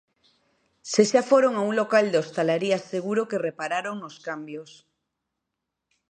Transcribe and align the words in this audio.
Se 0.91 1.01
xa 1.09 1.21
foron 1.29 1.53
a 1.55 1.61
un 1.69 1.73
local 1.81 2.05
de 2.11 2.19
hostalaría 2.21 2.77
seguro 2.93 3.27
que 3.29 3.43
repararon 3.47 3.95
nos 3.99 4.15
cambios. 4.27 4.71